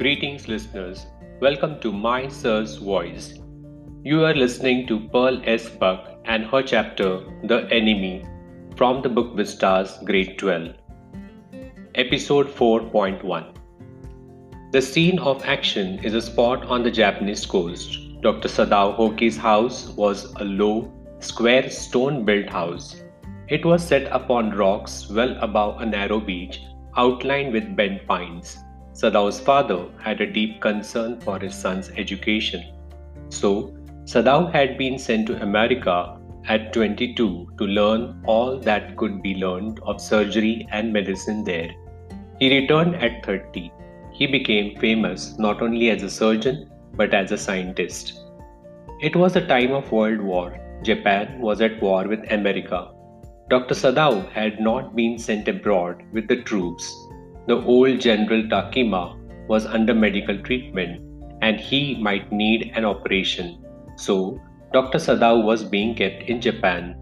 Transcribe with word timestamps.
Greetings, 0.00 0.48
listeners. 0.48 1.06
Welcome 1.42 1.78
to 1.80 1.92
My 1.92 2.26
Sir's 2.26 2.76
Voice. 2.76 3.38
You 4.02 4.24
are 4.24 4.32
listening 4.32 4.86
to 4.86 5.06
Pearl 5.10 5.42
S. 5.44 5.68
Buck 5.68 6.16
and 6.24 6.46
her 6.46 6.62
chapter, 6.62 7.20
The 7.44 7.68
Enemy, 7.70 8.24
from 8.76 9.02
the 9.02 9.10
book 9.10 9.36
Vistas, 9.36 9.98
Grade 10.06 10.38
12. 10.38 10.72
Episode 11.96 12.46
4.1 12.46 13.54
The 14.72 14.80
scene 14.80 15.18
of 15.18 15.44
action 15.44 16.02
is 16.02 16.14
a 16.14 16.22
spot 16.22 16.64
on 16.64 16.82
the 16.82 16.90
Japanese 16.90 17.44
coast. 17.44 17.98
Dr. 18.22 18.48
Sadao 18.48 18.96
Hoki's 18.96 19.36
house 19.36 19.88
was 19.88 20.32
a 20.36 20.44
low, 20.44 20.90
square 21.18 21.68
stone 21.68 22.24
built 22.24 22.48
house. 22.48 23.02
It 23.48 23.66
was 23.66 23.86
set 23.86 24.08
upon 24.10 24.56
rocks 24.56 25.10
well 25.10 25.36
above 25.42 25.82
a 25.82 25.84
narrow 25.84 26.20
beach 26.20 26.62
outlined 26.96 27.52
with 27.52 27.76
bent 27.76 28.06
pines. 28.06 28.56
Sadao's 29.00 29.40
father 29.40 29.86
had 29.98 30.20
a 30.20 30.30
deep 30.30 30.60
concern 30.60 31.18
for 31.20 31.38
his 31.38 31.54
son's 31.54 31.90
education. 31.96 32.62
So, 33.30 33.74
Sadao 34.04 34.52
had 34.52 34.76
been 34.76 34.98
sent 34.98 35.26
to 35.28 35.42
America 35.42 36.18
at 36.46 36.72
22 36.74 37.52
to 37.56 37.64
learn 37.64 38.22
all 38.26 38.58
that 38.58 38.96
could 38.98 39.22
be 39.22 39.36
learned 39.36 39.80
of 39.84 40.02
surgery 40.02 40.68
and 40.70 40.92
medicine 40.92 41.44
there. 41.44 41.70
He 42.38 42.60
returned 42.60 42.96
at 42.96 43.24
30. 43.24 43.72
He 44.12 44.26
became 44.26 44.78
famous 44.78 45.38
not 45.38 45.62
only 45.62 45.88
as 45.90 46.02
a 46.02 46.10
surgeon 46.10 46.70
but 46.94 47.14
as 47.14 47.32
a 47.32 47.38
scientist. 47.38 48.20
It 49.00 49.16
was 49.16 49.32
the 49.32 49.46
time 49.46 49.72
of 49.72 49.92
World 49.92 50.20
War. 50.20 50.58
Japan 50.82 51.40
was 51.40 51.62
at 51.62 51.80
war 51.80 52.06
with 52.06 52.30
America. 52.30 52.90
Dr. 53.48 53.74
Sadao 53.74 54.30
had 54.30 54.60
not 54.60 54.94
been 54.94 55.18
sent 55.18 55.48
abroad 55.48 56.02
with 56.12 56.28
the 56.28 56.42
troops. 56.42 56.94
The 57.46 57.56
old 57.56 58.00
General 58.00 58.42
Takima 58.44 59.16
was 59.48 59.66
under 59.66 59.94
medical 59.94 60.38
treatment 60.42 61.02
and 61.42 61.58
he 61.58 61.96
might 62.00 62.30
need 62.30 62.72
an 62.74 62.84
operation. 62.84 63.64
So, 63.96 64.40
Dr. 64.72 64.98
Sadao 64.98 65.42
was 65.42 65.64
being 65.64 65.94
kept 65.94 66.28
in 66.28 66.40
Japan. 66.40 66.96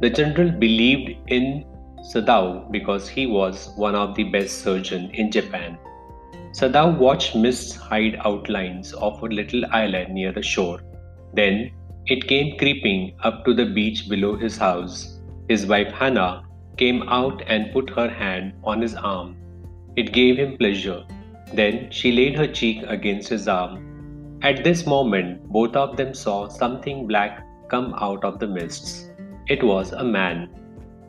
The 0.00 0.10
general 0.10 0.50
believed 0.50 1.16
in 1.28 1.64
Sadao 2.12 2.70
because 2.70 3.08
he 3.08 3.26
was 3.26 3.72
one 3.76 3.94
of 3.94 4.14
the 4.14 4.24
best 4.24 4.62
surgeons 4.62 5.10
in 5.14 5.30
Japan. 5.30 5.78
Sadao 6.52 6.98
watched 6.98 7.34
mists 7.34 7.74
hide 7.74 8.16
outlines 8.24 8.92
of 8.94 9.22
a 9.22 9.26
little 9.26 9.64
island 9.72 10.12
near 10.12 10.32
the 10.32 10.42
shore. 10.42 10.80
Then 11.32 11.70
it 12.06 12.28
came 12.28 12.58
creeping 12.58 13.16
up 13.22 13.44
to 13.44 13.54
the 13.54 13.64
beach 13.64 14.08
below 14.08 14.36
his 14.36 14.58
house. 14.58 15.18
His 15.48 15.66
wife 15.66 15.92
Hana 15.92 16.42
came 16.76 17.02
out 17.08 17.42
and 17.46 17.72
put 17.72 17.88
her 17.90 18.08
hand 18.08 18.52
on 18.62 18.82
his 18.82 18.94
arm. 18.94 19.36
It 19.96 20.12
gave 20.12 20.36
him 20.38 20.56
pleasure. 20.56 21.04
Then 21.52 21.90
she 21.90 22.12
laid 22.12 22.36
her 22.36 22.46
cheek 22.46 22.82
against 22.86 23.28
his 23.28 23.48
arm. 23.48 24.38
At 24.42 24.64
this 24.64 24.86
moment, 24.86 25.46
both 25.48 25.76
of 25.76 25.96
them 25.96 26.14
saw 26.14 26.48
something 26.48 27.06
black 27.06 27.46
come 27.68 27.94
out 27.98 28.24
of 28.24 28.38
the 28.38 28.46
mists. 28.46 29.10
It 29.46 29.62
was 29.62 29.92
a 29.92 30.04
man. 30.04 30.48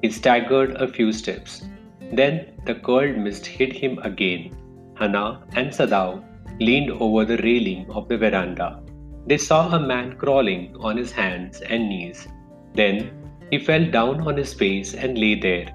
He 0.02 0.10
staggered 0.10 0.76
a 0.76 0.88
few 0.88 1.12
steps. 1.12 1.68
Then 2.12 2.54
the 2.66 2.76
curled 2.76 3.18
mist 3.18 3.46
hit 3.46 3.74
him 3.74 4.00
again. 4.04 4.56
Hana 4.98 5.44
and 5.54 5.70
Sadao 5.70 6.24
leaned 6.60 6.92
over 6.92 7.26
the 7.26 7.38
railing 7.38 7.90
of 7.90 8.08
the 8.08 8.18
veranda. 8.18 8.82
They 9.28 9.38
saw 9.38 9.70
a 9.70 9.80
man 9.80 10.16
crawling 10.18 10.76
on 10.80 10.98
his 10.98 11.12
hands 11.12 11.62
and 11.62 11.90
knees. 11.90 12.28
Then 12.74 13.12
he 13.50 13.58
fell 13.58 13.86
down 13.90 14.22
on 14.28 14.38
his 14.38 14.54
face 14.54 14.94
and 14.94 15.18
lay 15.18 15.36
there. 15.36 15.68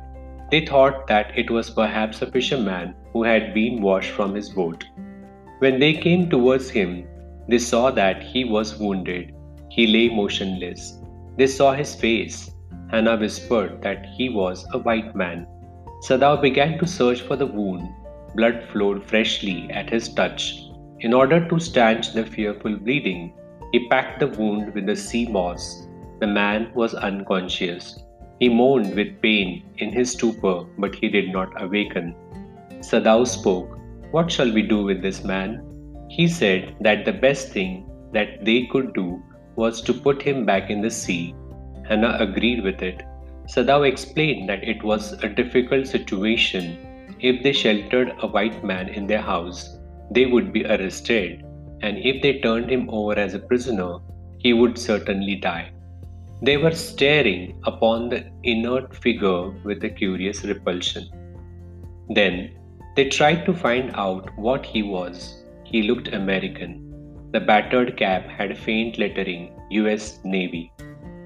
They 0.51 0.67
thought 0.67 1.07
that 1.07 1.39
it 1.39 1.51
was 1.51 1.71
perhaps 1.71 2.23
a 2.23 2.31
fisherman 2.31 2.95
who 3.13 3.23
had 3.23 3.55
been 3.55 3.81
washed 3.81 4.11
from 4.11 4.35
his 4.35 4.51
boat. 4.51 4.85
When 5.61 5.79
they 5.79 5.93
came 5.95 6.29
towards 6.29 6.71
him, 6.71 7.07
they 7.49 7.59
saw 7.59 7.91
that 7.93 8.23
he 8.23 8.45
was 8.45 8.79
wounded. 8.79 9.33
He 9.69 9.87
lay 9.87 10.09
motionless. 10.09 11.01
They 11.37 11.47
saw 11.47 11.73
his 11.73 11.95
face. 11.95 12.51
Hana 12.91 13.17
whispered 13.17 13.81
that 13.83 14.07
he 14.17 14.29
was 14.29 14.67
a 14.73 14.79
white 14.79 15.15
man. 15.15 15.47
Sadao 16.03 16.43
began 16.43 16.79
to 16.79 16.87
search 16.87 17.21
for 17.21 17.37
the 17.37 17.47
wound. 17.47 17.89
Blood 18.35 18.65
flowed 18.73 19.05
freshly 19.05 19.71
at 19.71 19.91
his 19.91 20.09
touch. 20.13 20.65
In 21.01 21.15
order 21.15 21.49
to 21.49 21.61
stanch 21.61 22.13
the 22.13 22.27
fearful 22.27 22.77
bleeding, 22.77 23.33
he 23.73 23.89
packed 23.89 24.19
the 24.19 24.27
wound 24.27 24.75
with 24.75 24.87
the 24.87 24.97
sea 24.97 25.27
moss. 25.29 25.87
The 26.21 26.27
man 26.27 26.73
was 26.75 26.95
unconscious. 26.95 28.03
He 28.41 28.49
moaned 28.49 28.95
with 28.95 29.21
pain 29.21 29.63
in 29.77 29.93
his 29.93 30.13
stupor, 30.13 30.65
but 30.79 30.95
he 30.95 31.09
did 31.09 31.31
not 31.31 31.63
awaken. 31.63 32.15
Sadao 32.81 33.27
spoke. 33.27 33.79
What 34.13 34.33
shall 34.33 34.51
we 34.51 34.63
do 34.63 34.83
with 34.83 35.03
this 35.03 35.23
man? 35.23 35.63
He 36.09 36.27
said 36.27 36.75
that 36.81 37.05
the 37.05 37.13
best 37.13 37.51
thing 37.51 37.89
that 38.13 38.45
they 38.45 38.67
could 38.67 38.95
do 38.95 39.23
was 39.57 39.83
to 39.83 39.93
put 39.93 40.23
him 40.23 40.47
back 40.47 40.71
in 40.71 40.81
the 40.81 40.91
sea. 40.91 41.35
Hana 41.87 42.17
agreed 42.19 42.65
with 42.65 42.83
it. 42.83 43.03
Sadao 43.47 43.87
explained 43.87 44.49
that 44.49 44.65
it 44.65 44.83
was 44.83 45.13
a 45.23 45.29
difficult 45.29 45.87
situation. 45.87 46.79
If 47.21 47.43
they 47.43 47.53
sheltered 47.53 48.15
a 48.21 48.27
white 48.27 48.65
man 48.65 48.89
in 48.89 49.07
their 49.07 49.21
house, 49.21 49.79
they 50.11 50.25
would 50.25 50.51
be 50.51 50.65
arrested, 50.65 51.45
and 51.83 51.99
if 51.99 52.23
they 52.23 52.41
turned 52.41 52.71
him 52.71 52.89
over 52.89 53.19
as 53.19 53.35
a 53.35 53.39
prisoner, 53.39 53.99
he 54.39 54.55
would 54.55 54.79
certainly 54.79 55.37
die. 55.37 55.73
They 56.43 56.57
were 56.57 56.73
staring 56.73 57.61
upon 57.65 58.09
the 58.09 58.25
inert 58.45 58.97
figure 58.97 59.51
with 59.63 59.85
a 59.85 59.91
curious 59.91 60.43
repulsion. 60.43 61.05
Then 62.09 62.53
they 62.97 63.09
tried 63.11 63.45
to 63.45 63.53
find 63.53 63.91
out 63.95 64.31
what 64.39 64.65
he 64.65 64.83
was. 64.83 65.45
He 65.65 65.83
looked 65.83 66.09
American. 66.09 66.87
The 67.33 67.41
battered 67.41 67.97
cap 67.99 68.27
had 68.27 68.57
faint 68.57 68.99
lettering 68.99 69.53
US 69.71 70.19
Navy. 70.25 70.73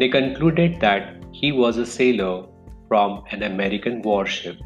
They 0.00 0.08
concluded 0.08 0.80
that 0.80 1.22
he 1.32 1.52
was 1.52 1.78
a 1.78 1.86
sailor 1.86 2.46
from 2.88 3.22
an 3.30 3.44
American 3.44 4.02
warship. 4.02 4.56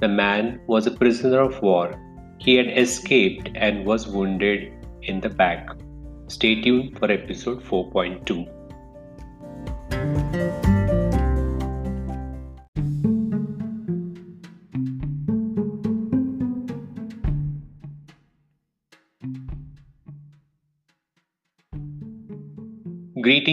The 0.00 0.08
man 0.08 0.60
was 0.66 0.86
a 0.86 0.90
prisoner 0.90 1.40
of 1.40 1.62
war. 1.62 1.98
He 2.38 2.56
had 2.56 2.68
escaped 2.68 3.50
and 3.54 3.86
was 3.86 4.06
wounded 4.06 4.70
in 5.02 5.20
the 5.20 5.30
back. 5.30 5.68
Stay 6.28 6.60
tuned 6.60 6.98
for 6.98 7.10
episode 7.10 7.62
4.2. 7.64 8.63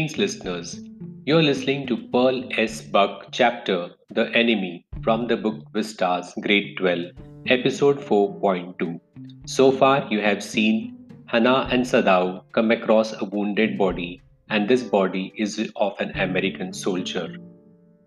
Greetings, 0.01 0.17
listeners. 0.17 0.79
You're 1.27 1.43
listening 1.43 1.85
to 1.85 1.95
Pearl 2.11 2.49
S. 2.57 2.81
Buck 2.81 3.27
chapter 3.31 3.91
The 4.09 4.31
Enemy 4.35 4.83
from 5.03 5.27
the 5.27 5.37
book 5.37 5.57
Vistas, 5.73 6.33
Grade 6.41 6.75
12, 6.77 7.11
Episode 7.45 7.99
4.2. 7.99 8.99
So 9.45 9.71
far, 9.71 10.07
you 10.09 10.19
have 10.19 10.41
seen 10.41 10.97
Hana 11.27 11.67
and 11.69 11.85
Sadao 11.85 12.41
come 12.51 12.71
across 12.71 13.13
a 13.13 13.25
wounded 13.25 13.77
body, 13.77 14.23
and 14.49 14.67
this 14.67 14.81
body 14.81 15.33
is 15.37 15.71
of 15.75 15.93
an 15.99 16.09
American 16.19 16.73
soldier. 16.73 17.35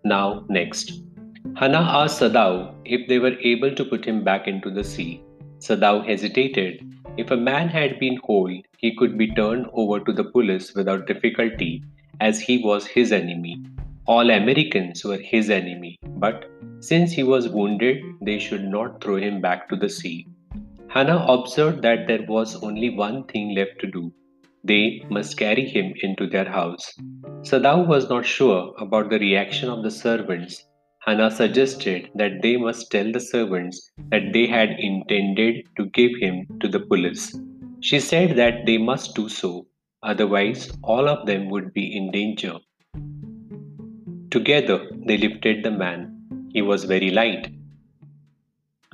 Now, 0.03 0.43
next. 0.49 1.01
Hana 1.55 1.79
asked 1.79 2.19
Sadao 2.19 2.75
if 2.83 3.07
they 3.07 3.19
were 3.19 3.39
able 3.39 3.73
to 3.73 3.85
put 3.85 4.03
him 4.03 4.21
back 4.21 4.49
into 4.49 4.69
the 4.69 4.83
sea. 4.83 5.23
Sadao 5.59 6.05
hesitated 6.05 6.94
if 7.17 7.31
a 7.31 7.37
man 7.37 7.67
had 7.67 7.99
been 7.99 8.19
whole, 8.23 8.53
he 8.77 8.95
could 8.95 9.17
be 9.17 9.33
turned 9.33 9.67
over 9.73 9.99
to 9.99 10.11
the 10.11 10.23
police 10.23 10.73
without 10.75 11.07
difficulty, 11.07 11.83
as 12.19 12.39
he 12.39 12.57
was 12.57 12.85
his 12.85 13.11
enemy. 13.11 13.63
All 14.05 14.29
Americans 14.29 15.03
were 15.03 15.17
his 15.17 15.49
enemy, 15.49 15.97
but 16.17 16.49
since 16.79 17.11
he 17.11 17.23
was 17.23 17.49
wounded, 17.49 18.03
they 18.21 18.37
should 18.37 18.65
not 18.65 19.03
throw 19.03 19.15
him 19.15 19.41
back 19.41 19.69
to 19.69 19.75
the 19.75 19.89
sea. 19.89 20.27
Hana 20.89 21.25
observed 21.27 21.81
that 21.81 22.07
there 22.07 22.25
was 22.27 22.61
only 22.63 22.89
one 22.89 23.23
thing 23.25 23.55
left 23.55 23.79
to 23.79 23.87
do. 23.87 24.13
They 24.63 25.03
must 25.09 25.37
carry 25.37 25.67
him 25.67 25.93
into 26.01 26.27
their 26.27 26.45
house. 26.45 26.93
Sadao 27.41 27.87
was 27.87 28.09
not 28.09 28.25
sure 28.25 28.73
about 28.77 29.09
the 29.09 29.19
reaction 29.19 29.69
of 29.69 29.83
the 29.83 29.91
servants 29.91 30.65
Hana 31.05 31.29
suggested 31.29 32.09
that 32.15 32.41
they 32.41 32.57
must 32.57 32.89
tell 32.89 33.11
the 33.11 33.19
servants 33.19 33.91
that 34.09 34.33
they 34.33 34.47
had 34.47 34.71
intended 34.79 35.67
to 35.77 35.85
give 35.97 36.15
him 36.19 36.47
to 36.61 36.67
the 36.67 36.79
police. 36.79 37.37
She 37.79 37.99
said 37.99 38.35
that 38.37 38.65
they 38.65 38.79
must 38.79 39.13
do 39.13 39.29
so, 39.29 39.67
otherwise, 40.01 40.75
all 40.81 41.07
of 41.07 41.27
them 41.27 41.49
would 41.49 41.75
be 41.75 41.95
in 41.95 42.09
danger. 42.09 42.55
Together, 44.31 44.79
they 45.05 45.17
lifted 45.17 45.63
the 45.63 45.69
man. 45.69 46.49
He 46.51 46.63
was 46.63 46.85
very 46.85 47.11
light. 47.11 47.53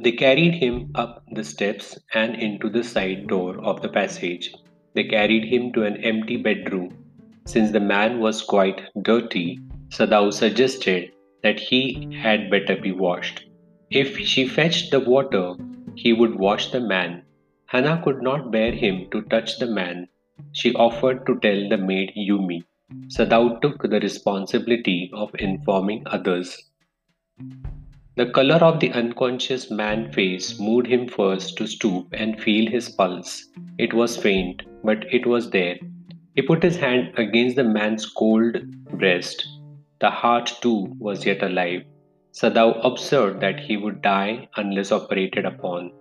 They 0.04 0.12
carried 0.12 0.56
him 0.56 0.92
up 0.96 1.24
the 1.32 1.46
steps 1.46 1.98
and 2.14 2.36
into 2.36 2.70
the 2.70 2.84
side 2.84 3.28
door 3.28 3.58
of 3.64 3.82
the 3.82 3.88
passage. 3.88 4.54
They 4.96 5.06
carried 5.06 5.46
him 5.46 5.72
to 5.74 5.86
an 5.86 5.96
empty 6.04 6.36
bedroom. 6.36 6.98
Since 7.46 7.72
the 7.72 7.80
man 7.80 8.20
was 8.20 8.42
quite 8.42 8.82
dirty, 9.02 9.60
Sadao 9.88 10.34
suggested 10.34 11.12
that 11.44 11.60
he 11.60 12.10
had 12.22 12.50
better 12.50 12.76
be 12.76 12.92
washed. 12.92 13.46
If 13.90 14.18
she 14.20 14.48
fetched 14.48 14.92
the 14.92 15.00
water, 15.00 15.56
he 15.96 16.14
would 16.14 16.36
wash 16.36 16.72
the 16.72 16.80
man. 16.80 17.24
Hana 17.66 18.02
could 18.04 18.22
not 18.22 18.52
bear 18.52 18.72
him 18.72 19.10
to 19.12 19.22
touch 19.24 19.60
the 19.60 19.68
man. 19.68 20.08
She 20.54 20.74
offered 20.74 21.26
to 21.26 21.40
tell 21.40 21.70
the 21.70 21.78
maid 21.78 22.14
Yumi. 22.18 22.64
Sadao 23.08 23.62
took 23.62 23.82
the 23.82 24.00
responsibility 24.00 25.10
of 25.14 25.32
informing 25.40 26.04
others. 26.08 26.70
The 28.18 28.30
color 28.32 28.56
of 28.56 28.80
the 28.82 28.92
unconscious 28.92 29.72
man's 29.72 30.14
face 30.14 30.60
moved 30.60 30.88
him 30.88 31.08
first 31.08 31.58
to 31.58 31.68
stoop 31.68 32.08
and 32.12 32.42
feel 32.42 32.70
his 32.70 32.90
pulse. 32.90 33.48
It 33.78 33.94
was 33.94 34.18
faint, 34.18 34.64
but 34.84 35.06
it 35.14 35.26
was 35.26 35.50
there. 35.50 35.78
He 36.36 36.42
put 36.42 36.62
his 36.62 36.76
hand 36.76 37.14
against 37.18 37.56
the 37.56 37.64
man's 37.64 38.06
cold 38.06 38.58
breast. 38.98 39.48
The 40.02 40.10
heart, 40.10 40.52
too, 40.62 40.96
was 41.00 41.26
yet 41.26 41.44
alive. 41.44 41.84
Sadao 42.34 42.84
observed 42.84 43.40
that 43.42 43.60
he 43.60 43.78
would 43.78 44.02
die 44.02 44.50
unless 44.58 44.92
operated 44.92 45.46
upon. 45.46 45.92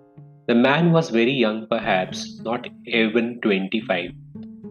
The 0.46 0.54
man 0.54 0.90
was 0.90 1.10
very 1.10 1.32
young, 1.32 1.66
perhaps 1.66 2.40
not 2.40 2.66
even 2.86 3.40
25. 3.42 4.12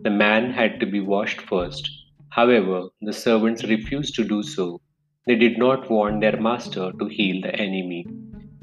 The 0.02 0.10
man 0.10 0.52
had 0.52 0.80
to 0.80 0.88
be 0.88 1.00
washed 1.00 1.42
first. 1.42 1.90
However, 2.30 2.88
the 3.02 3.14
servants 3.14 3.64
refused 3.64 4.16
to 4.16 4.24
do 4.24 4.42
so. 4.42 4.82
They 5.28 5.36
did 5.36 5.60
not 5.60 5.92
want 5.92 6.22
their 6.22 6.42
master 6.42 6.92
to 6.92 7.06
heal 7.06 7.42
the 7.42 7.56
enemy. 7.56 8.08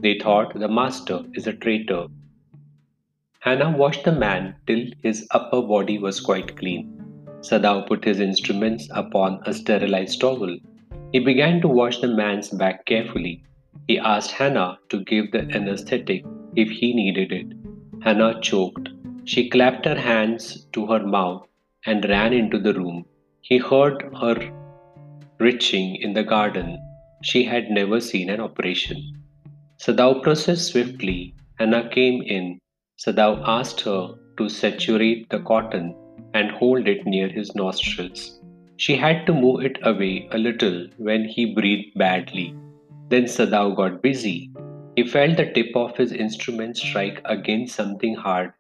They 0.00 0.18
thought 0.18 0.58
the 0.58 0.68
master 0.68 1.20
is 1.34 1.46
a 1.46 1.52
traitor. 1.52 2.06
Hana 3.40 3.70
washed 3.70 4.04
the 4.04 4.12
man 4.12 4.56
till 4.66 4.86
his 5.02 5.28
upper 5.30 5.62
body 5.62 5.98
was 5.98 6.18
quite 6.20 6.56
clean. 6.56 6.95
Sadao 7.48 7.86
put 7.86 8.04
his 8.04 8.18
instruments 8.18 8.88
upon 8.90 9.40
a 9.46 9.54
sterilized 9.54 10.20
towel. 10.20 10.56
He 11.12 11.20
began 11.20 11.60
to 11.60 11.68
wash 11.68 12.00
the 12.00 12.08
man's 12.08 12.48
back 12.48 12.84
carefully. 12.86 13.44
He 13.86 14.00
asked 14.00 14.32
Hana 14.32 14.78
to 14.88 15.04
give 15.04 15.30
the 15.30 15.42
anesthetic 15.58 16.24
if 16.56 16.68
he 16.68 16.92
needed 16.92 17.30
it. 17.30 17.46
Hana 18.02 18.40
choked. 18.40 18.88
She 19.24 19.48
clapped 19.48 19.84
her 19.84 20.00
hands 20.00 20.66
to 20.72 20.86
her 20.86 21.06
mouth 21.06 21.46
and 21.84 22.08
ran 22.08 22.32
into 22.32 22.58
the 22.58 22.74
room. 22.74 23.04
He 23.42 23.58
heard 23.58 24.02
her 24.20 24.36
retching 25.38 25.94
in 25.96 26.14
the 26.14 26.24
garden. 26.24 26.78
She 27.22 27.44
had 27.44 27.70
never 27.70 28.00
seen 28.00 28.28
an 28.28 28.40
operation. 28.40 29.00
Sadao 29.80 30.20
processed 30.20 30.72
swiftly. 30.72 31.34
Hana 31.60 31.88
came 31.90 32.22
in. 32.22 32.58
Sadao 32.98 33.40
asked 33.46 33.82
her 33.82 34.14
to 34.36 34.48
saturate 34.48 35.28
the 35.30 35.38
cotton 35.40 35.94
and 36.34 36.50
hold 36.50 36.88
it 36.88 37.06
near 37.06 37.28
his 37.28 37.54
nostrils. 37.54 38.40
She 38.76 38.96
had 38.96 39.26
to 39.26 39.32
move 39.32 39.64
it 39.64 39.78
away 39.82 40.28
a 40.32 40.38
little 40.38 40.86
when 40.98 41.24
he 41.24 41.54
breathed 41.54 41.96
badly. 41.98 42.54
Then 43.08 43.24
Sadao 43.24 43.74
got 43.76 44.02
busy. 44.02 44.50
He 44.96 45.06
felt 45.06 45.36
the 45.36 45.50
tip 45.52 45.74
of 45.74 45.96
his 45.96 46.12
instrument 46.12 46.76
strike 46.76 47.20
against 47.24 47.74
something 47.74 48.14
hard. 48.14 48.52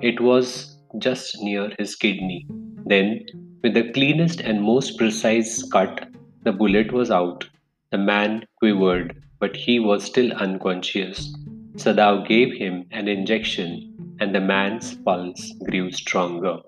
It 0.00 0.20
was 0.20 0.78
just 0.98 1.42
near 1.42 1.72
his 1.78 1.96
kidney. 1.96 2.46
Then, 2.86 3.26
with 3.62 3.74
the 3.74 3.90
cleanest 3.92 4.40
and 4.40 4.62
most 4.62 4.96
precise 4.96 5.62
cut, 5.70 6.08
the 6.44 6.52
bullet 6.52 6.92
was 6.92 7.10
out. 7.10 7.46
The 7.90 7.98
man 7.98 8.46
quivered, 8.58 9.22
but 9.38 9.56
he 9.56 9.78
was 9.80 10.04
still 10.04 10.32
unconscious. 10.32 11.36
Sadao 11.76 12.26
gave 12.26 12.54
him 12.54 12.86
an 12.90 13.08
injection, 13.08 14.16
and 14.20 14.34
the 14.34 14.40
man's 14.40 14.94
pulse 14.94 15.52
grew 15.68 15.90
stronger. 15.90 16.58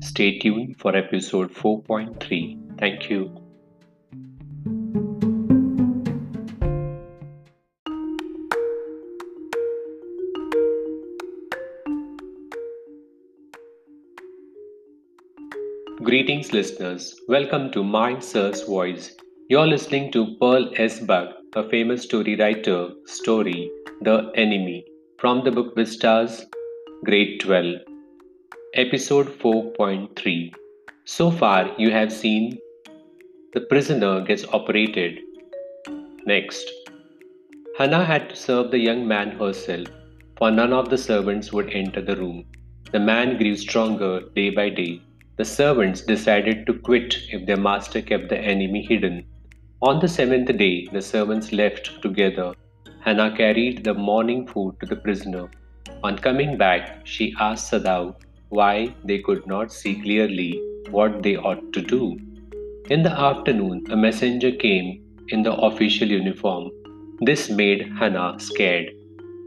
Stay 0.00 0.38
tuned 0.38 0.76
for 0.78 0.94
episode 0.96 1.52
4.3. 1.52 2.78
Thank 2.78 3.08
you. 3.10 3.30
Greetings, 16.02 16.52
listeners. 16.52 17.20
Welcome 17.26 17.72
to 17.72 17.82
My 17.82 18.18
Sir's 18.20 18.62
Voice. 18.62 19.16
You're 19.48 19.66
listening 19.66 20.12
to 20.12 20.36
Pearl 20.40 20.70
S. 20.76 21.00
Buck, 21.00 21.30
a 21.54 21.68
famous 21.68 22.02
story 22.02 22.36
writer, 22.36 22.90
story 23.06 23.70
The 24.02 24.30
Enemy, 24.34 24.84
from 25.18 25.42
the 25.42 25.50
book 25.50 25.74
Vistas, 25.74 26.44
Grade 27.04 27.40
12, 27.40 27.76
Episode 28.76 29.28
4.3. 29.38 30.52
So 31.06 31.30
far, 31.30 31.70
you 31.78 31.90
have 31.90 32.12
seen 32.12 32.58
the 33.54 33.62
prisoner 33.62 34.20
gets 34.20 34.44
operated. 34.52 35.18
Next, 36.26 36.70
Hana 37.78 38.04
had 38.04 38.28
to 38.28 38.36
serve 38.36 38.70
the 38.70 38.78
young 38.78 39.08
man 39.08 39.30
herself, 39.30 39.88
for 40.36 40.50
none 40.50 40.74
of 40.74 40.90
the 40.90 40.98
servants 40.98 41.52
would 41.54 41.70
enter 41.72 42.02
the 42.02 42.16
room. 42.16 42.44
The 42.92 43.00
man 43.00 43.38
grew 43.38 43.56
stronger 43.56 44.20
day 44.34 44.50
by 44.50 44.68
day 44.68 45.00
the 45.38 45.44
servants 45.44 46.00
decided 46.00 46.66
to 46.66 46.74
quit 46.74 47.16
if 47.30 47.46
their 47.46 47.56
master 47.56 48.02
kept 48.02 48.28
the 48.28 48.38
enemy 48.38 48.82
hidden. 48.82 49.24
On 49.82 50.00
the 50.00 50.08
seventh 50.08 50.54
day, 50.56 50.86
the 50.92 51.02
servants 51.02 51.52
left 51.52 52.02
together. 52.02 52.54
Hana 53.00 53.34
carried 53.36 53.84
the 53.84 53.94
morning 53.94 54.46
food 54.46 54.76
to 54.80 54.86
the 54.86 54.96
prisoner. 54.96 55.50
On 56.02 56.18
coming 56.18 56.56
back, 56.56 57.06
she 57.06 57.34
asked 57.38 57.72
Sadao 57.72 58.16
why 58.48 58.94
they 59.04 59.18
could 59.18 59.46
not 59.46 59.72
see 59.72 60.00
clearly 60.00 60.60
what 60.90 61.22
they 61.22 61.36
ought 61.36 61.72
to 61.72 61.82
do. 61.82 62.18
In 62.90 63.02
the 63.02 63.10
afternoon, 63.10 63.84
a 63.90 63.96
messenger 63.96 64.52
came 64.52 65.02
in 65.28 65.42
the 65.42 65.54
official 65.54 66.08
uniform. 66.08 66.70
This 67.20 67.50
made 67.50 67.92
Hana 67.98 68.38
scared. 68.38 68.90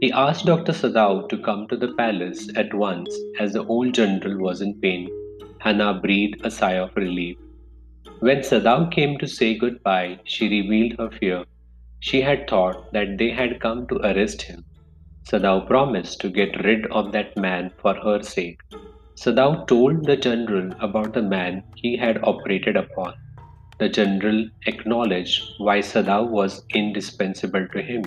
He 0.00 0.12
asked 0.12 0.46
Dr. 0.46 0.72
Sadao 0.72 1.28
to 1.28 1.38
come 1.38 1.66
to 1.68 1.76
the 1.76 1.92
palace 1.94 2.48
at 2.56 2.72
once 2.74 3.14
as 3.38 3.52
the 3.52 3.64
old 3.64 3.94
general 3.94 4.38
was 4.38 4.60
in 4.60 4.74
pain. 4.80 5.08
Hana 5.60 6.00
breathed 6.00 6.44
a 6.44 6.50
sigh 6.50 6.78
of 6.78 6.96
relief. 6.96 7.36
When 8.20 8.38
Sadao 8.38 8.90
came 8.90 9.18
to 9.18 9.26
say 9.26 9.56
goodbye, 9.56 10.20
she 10.24 10.48
revealed 10.48 10.98
her 10.98 11.10
fear. 11.10 11.44
She 12.00 12.20
had 12.22 12.48
thought 12.48 12.92
that 12.92 13.18
they 13.18 13.30
had 13.30 13.60
come 13.60 13.86
to 13.88 13.96
arrest 13.96 14.42
him. 14.42 14.64
Sadao 15.24 15.66
promised 15.66 16.20
to 16.20 16.28
get 16.30 16.64
rid 16.64 16.86
of 16.92 17.12
that 17.12 17.36
man 17.36 17.70
for 17.78 17.94
her 17.94 18.22
sake. 18.22 18.60
Sadao 19.16 19.66
told 19.66 20.04
the 20.04 20.16
general 20.16 20.72
about 20.80 21.14
the 21.14 21.22
man 21.22 21.62
he 21.76 21.96
had 21.96 22.22
operated 22.24 22.76
upon. 22.76 23.14
The 23.78 23.88
general 23.88 24.48
acknowledged 24.66 25.42
why 25.58 25.80
Sadao 25.80 26.28
was 26.28 26.64
indispensable 26.74 27.66
to 27.68 27.82
him. 27.82 28.04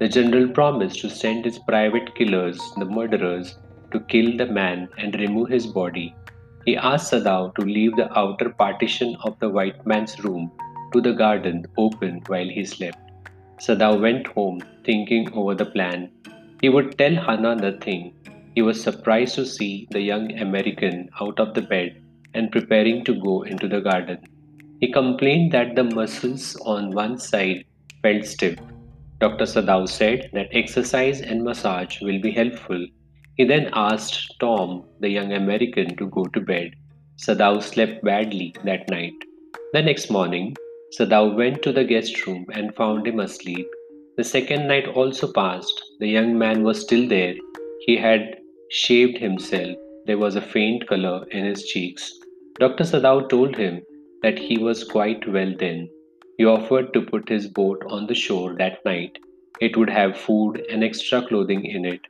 The 0.00 0.08
general 0.08 0.48
promised 0.48 1.00
to 1.00 1.10
send 1.10 1.44
his 1.44 1.58
private 1.58 2.14
killers, 2.14 2.60
the 2.76 2.84
murderers, 2.84 3.58
to 3.92 4.00
kill 4.00 4.36
the 4.36 4.46
man 4.46 4.88
and 4.98 5.14
remove 5.14 5.48
his 5.50 5.66
body 5.66 6.14
he 6.64 6.76
asked 6.76 7.12
Sadao 7.12 7.54
to 7.56 7.62
leave 7.62 7.96
the 7.96 8.06
outer 8.16 8.50
partition 8.50 9.16
of 9.24 9.38
the 9.40 9.48
white 9.48 9.84
man's 9.84 10.22
room 10.22 10.50
to 10.92 11.00
the 11.00 11.12
garden 11.12 11.64
open 11.76 12.22
while 12.28 12.46
he 12.48 12.64
slept. 12.64 12.98
Sadao 13.60 14.00
went 14.00 14.28
home 14.28 14.60
thinking 14.84 15.32
over 15.32 15.54
the 15.54 15.66
plan. 15.66 16.10
He 16.60 16.68
would 16.68 16.96
tell 16.98 17.14
Hana 17.14 17.56
nothing. 17.56 18.14
He 18.54 18.62
was 18.62 18.82
surprised 18.82 19.34
to 19.36 19.46
see 19.46 19.88
the 19.90 20.00
young 20.00 20.38
American 20.38 21.08
out 21.20 21.40
of 21.40 21.54
the 21.54 21.62
bed 21.62 22.02
and 22.34 22.52
preparing 22.52 23.04
to 23.04 23.20
go 23.20 23.42
into 23.42 23.68
the 23.68 23.80
garden. 23.80 24.18
He 24.80 24.92
complained 24.92 25.52
that 25.52 25.74
the 25.74 25.84
muscles 25.84 26.56
on 26.64 26.90
one 26.90 27.18
side 27.18 27.64
felt 28.02 28.24
stiff. 28.24 28.58
Dr. 29.20 29.44
Sadao 29.44 29.88
said 29.88 30.30
that 30.32 30.48
exercise 30.52 31.20
and 31.20 31.44
massage 31.44 32.00
will 32.00 32.20
be 32.20 32.32
helpful 32.32 32.86
he 33.36 33.44
then 33.44 33.70
asked 33.72 34.38
Tom, 34.40 34.84
the 35.00 35.08
young 35.08 35.32
American, 35.32 35.96
to 35.96 36.06
go 36.06 36.24
to 36.26 36.40
bed. 36.40 36.74
Sadao 37.16 37.62
slept 37.62 38.04
badly 38.04 38.54
that 38.64 38.88
night. 38.90 39.14
The 39.72 39.80
next 39.80 40.10
morning, 40.10 40.54
Sadao 40.98 41.34
went 41.34 41.62
to 41.62 41.72
the 41.72 41.84
guest 41.84 42.26
room 42.26 42.44
and 42.52 42.74
found 42.76 43.06
him 43.06 43.20
asleep. 43.20 43.66
The 44.16 44.24
second 44.24 44.68
night 44.68 44.88
also 44.88 45.32
passed. 45.32 45.82
The 45.98 46.08
young 46.08 46.38
man 46.38 46.62
was 46.62 46.80
still 46.80 47.08
there. 47.08 47.34
He 47.86 47.96
had 47.96 48.38
shaved 48.70 49.16
himself. 49.16 49.76
There 50.06 50.18
was 50.18 50.36
a 50.36 50.42
faint 50.42 50.86
color 50.86 51.24
in 51.30 51.44
his 51.46 51.64
cheeks. 51.64 52.12
Dr. 52.58 52.84
Sadao 52.84 53.28
told 53.30 53.56
him 53.56 53.82
that 54.22 54.38
he 54.38 54.58
was 54.58 54.84
quite 54.84 55.26
well 55.26 55.54
then. 55.58 55.88
He 56.36 56.44
offered 56.44 56.92
to 56.92 57.02
put 57.02 57.28
his 57.28 57.46
boat 57.48 57.82
on 57.88 58.06
the 58.06 58.14
shore 58.14 58.54
that 58.58 58.84
night. 58.84 59.18
It 59.60 59.76
would 59.76 59.90
have 59.90 60.18
food 60.18 60.62
and 60.70 60.84
extra 60.84 61.26
clothing 61.26 61.64
in 61.64 61.84
it. 61.84 62.00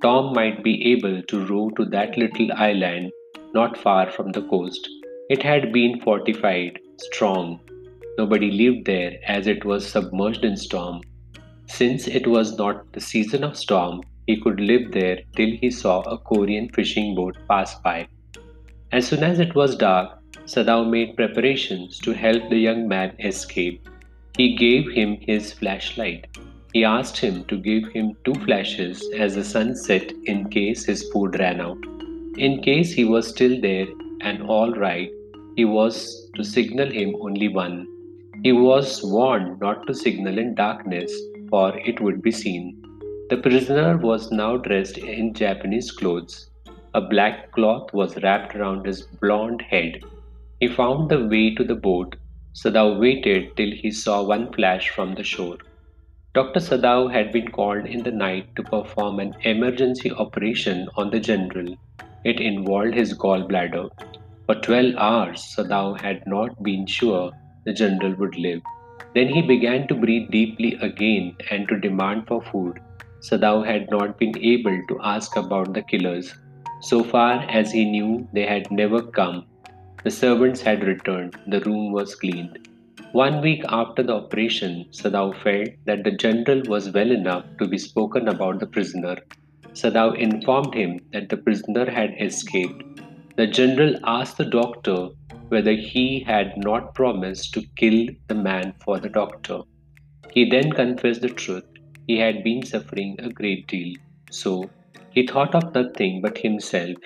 Tom 0.00 0.34
might 0.34 0.62
be 0.62 0.92
able 0.92 1.22
to 1.22 1.46
row 1.46 1.70
to 1.70 1.84
that 1.86 2.16
little 2.16 2.52
island 2.52 3.10
not 3.52 3.76
far 3.76 4.10
from 4.10 4.30
the 4.30 4.42
coast. 4.42 4.88
It 5.28 5.42
had 5.42 5.72
been 5.72 6.00
fortified, 6.00 6.78
strong. 6.98 7.60
Nobody 8.16 8.50
lived 8.50 8.86
there 8.86 9.18
as 9.26 9.46
it 9.46 9.64
was 9.64 9.86
submerged 9.86 10.44
in 10.44 10.56
storm. 10.56 11.00
Since 11.68 12.08
it 12.08 12.26
was 12.26 12.58
not 12.58 12.92
the 12.92 13.00
season 13.00 13.44
of 13.44 13.56
storm, 13.56 14.02
he 14.26 14.40
could 14.40 14.58
live 14.58 14.90
there 14.90 15.20
till 15.36 15.50
he 15.50 15.70
saw 15.70 16.00
a 16.02 16.18
Korean 16.18 16.68
fishing 16.70 17.14
boat 17.14 17.36
pass 17.48 17.78
by. 17.80 18.08
As 18.90 19.06
soon 19.06 19.22
as 19.22 19.38
it 19.38 19.54
was 19.54 19.76
dark, 19.76 20.18
Sadao 20.46 20.88
made 20.88 21.14
preparations 21.14 21.98
to 21.98 22.12
help 22.12 22.48
the 22.48 22.58
young 22.58 22.88
man 22.88 23.14
escape. 23.18 23.86
He 24.36 24.56
gave 24.56 24.90
him 24.90 25.18
his 25.20 25.52
flashlight. 25.52 26.26
He 26.72 26.84
asked 26.84 27.18
him 27.18 27.44
to 27.44 27.56
give 27.56 27.86
him 27.92 28.16
two 28.24 28.34
flashes 28.46 29.06
as 29.16 29.34
the 29.34 29.44
sun 29.44 29.76
set 29.76 30.10
in 30.24 30.48
case 30.48 30.84
his 30.84 31.08
food 31.10 31.38
ran 31.38 31.60
out. 31.60 31.78
In 32.38 32.62
case 32.62 32.92
he 32.92 33.04
was 33.04 33.28
still 33.28 33.60
there 33.60 33.86
and 34.20 34.42
all 34.42 34.72
right, 34.72 35.10
he 35.56 35.64
was 35.64 36.30
to 36.34 36.44
signal 36.44 36.90
him 36.90 37.14
only 37.20 37.48
one. 37.48 37.86
He 38.42 38.52
was 38.52 39.02
warned 39.02 39.60
not 39.60 39.86
to 39.86 39.94
signal 39.94 40.38
in 40.38 40.54
darkness, 40.54 41.12
for 41.48 41.78
it 41.78 42.00
would 42.00 42.22
be 42.22 42.30
seen. 42.30 42.82
The 43.30 43.36
prisoner 43.36 43.96
was 43.96 44.30
now 44.30 44.56
dressed 44.56 44.98
in 44.98 45.34
Japanese 45.34 45.90
clothes. 45.90 46.50
A 46.94 47.00
black 47.00 47.52
cloth 47.52 47.92
was 47.92 48.22
wrapped 48.22 48.54
around 48.56 48.86
his 48.86 49.02
blond 49.20 49.62
head. 49.62 50.00
He 50.60 50.68
found 50.68 51.10
the 51.10 51.26
way 51.26 51.54
to 51.54 51.64
the 51.64 51.74
boat. 51.74 52.16
Sadao 52.54 52.98
waited 52.98 53.56
till 53.56 53.70
he 53.70 53.90
saw 53.90 54.22
one 54.22 54.52
flash 54.52 54.88
from 54.88 55.14
the 55.14 55.22
shore. 55.22 55.58
Dr. 56.34 56.60
Sadao 56.60 57.12
had 57.12 57.32
been 57.32 57.50
called 57.50 57.86
in 57.86 58.02
the 58.02 58.10
night 58.10 58.54
to 58.56 58.62
perform 58.62 59.20
an 59.20 59.34
emergency 59.42 60.10
operation 60.10 60.88
on 60.96 61.10
the 61.10 61.20
general. 61.20 61.76
It 62.24 62.40
involved 62.40 62.94
his 62.94 63.12
gallbladder. 63.12 63.88
For 64.46 64.54
12 64.54 64.94
hours, 64.96 65.54
Sadao 65.56 66.00
had 66.00 66.26
not 66.26 66.62
been 66.62 66.86
sure 66.86 67.30
the 67.64 67.72
general 67.72 68.14
would 68.14 68.36
live. 68.36 68.62
Then 69.14 69.28
he 69.28 69.42
began 69.42 69.88
to 69.88 69.94
breathe 69.94 70.30
deeply 70.30 70.74
again 70.80 71.36
and 71.50 71.66
to 71.68 71.80
demand 71.80 72.26
for 72.26 72.42
food. 72.42 72.80
Sadao 73.20 73.66
had 73.66 73.90
not 73.90 74.18
been 74.18 74.38
able 74.38 74.80
to 74.88 75.00
ask 75.02 75.36
about 75.36 75.74
the 75.74 75.82
killers. 75.82 76.34
So 76.80 77.02
far 77.02 77.40
as 77.48 77.72
he 77.72 77.84
knew, 77.84 78.28
they 78.32 78.46
had 78.46 78.70
never 78.70 79.02
come. 79.02 79.46
The 80.04 80.10
servants 80.10 80.60
had 80.60 80.84
returned. 80.84 81.36
The 81.48 81.60
room 81.60 81.92
was 81.92 82.14
cleaned. 82.14 82.68
One 83.12 83.40
week 83.40 83.64
after 83.68 84.02
the 84.02 84.14
operation, 84.14 84.86
Sadao 84.92 85.34
felt 85.42 85.70
that 85.86 86.04
the 86.04 86.12
general 86.12 86.62
was 86.66 86.90
well 86.90 87.10
enough 87.10 87.44
to 87.58 87.66
be 87.66 87.78
spoken 87.78 88.28
about 88.28 88.60
the 88.60 88.66
prisoner. 88.66 89.16
Sadao 89.72 90.16
informed 90.16 90.74
him 90.74 91.00
that 91.12 91.28
the 91.28 91.38
prisoner 91.38 91.90
had 91.90 92.14
escaped. 92.20 92.82
The 93.36 93.46
general 93.46 93.94
asked 94.04 94.36
the 94.36 94.44
doctor 94.44 95.08
whether 95.48 95.72
he 95.72 96.20
had 96.20 96.56
not 96.56 96.94
promised 96.94 97.54
to 97.54 97.62
kill 97.76 98.06
the 98.28 98.34
man 98.34 98.74
for 98.84 98.98
the 98.98 99.08
doctor. 99.08 99.60
He 100.32 100.48
then 100.48 100.70
confessed 100.72 101.22
the 101.22 101.28
truth. 101.28 101.64
He 102.06 102.18
had 102.18 102.44
been 102.44 102.62
suffering 102.64 103.16
a 103.18 103.30
great 103.30 103.66
deal. 103.66 103.94
So 104.30 104.70
he 105.10 105.26
thought 105.26 105.54
of 105.54 105.74
nothing 105.74 106.20
but 106.22 106.38
himself. 106.38 106.96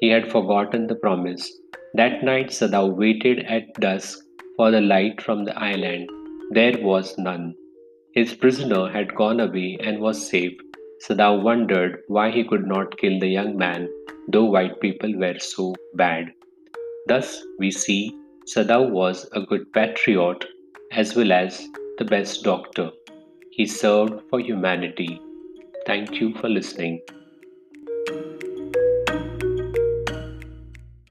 He 0.00 0.08
had 0.08 0.30
forgotten 0.30 0.86
the 0.86 0.96
promise. 0.96 1.50
That 1.94 2.22
night 2.24 2.48
Sadao 2.48 2.96
waited 2.96 3.40
at 3.46 3.74
dusk 3.74 4.18
for 4.56 4.70
the 4.70 4.80
light 4.80 5.22
from 5.22 5.44
the 5.44 5.58
island. 5.58 6.08
There 6.50 6.78
was 6.82 7.16
none. 7.16 7.54
His 8.14 8.34
prisoner 8.34 8.88
had 8.88 9.14
gone 9.14 9.40
away 9.40 9.78
and 9.80 10.00
was 10.00 10.28
safe. 10.28 10.56
Sadao 11.06 11.42
wondered 11.42 12.02
why 12.08 12.30
he 12.30 12.44
could 12.44 12.66
not 12.66 12.96
kill 12.98 13.18
the 13.18 13.28
young 13.28 13.56
man, 13.56 13.88
though 14.28 14.44
white 14.44 14.80
people 14.80 15.12
were 15.16 15.38
so 15.38 15.74
bad. 15.94 16.32
Thus, 17.06 17.44
we 17.58 17.70
see 17.70 18.16
Sadao 18.46 18.90
was 18.90 19.28
a 19.32 19.40
good 19.40 19.72
patriot 19.72 20.44
as 20.92 21.14
well 21.14 21.32
as 21.32 21.66
the 21.98 22.04
best 22.04 22.42
doctor. 22.42 22.90
He 23.50 23.66
served 23.66 24.22
for 24.30 24.40
humanity. 24.40 25.20
Thank 25.86 26.20
you 26.20 26.34
for 26.34 26.48
listening. 26.48 27.00